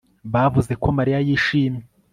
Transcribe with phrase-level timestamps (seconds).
[0.33, 1.83] Bavuze ko Mariya yishimye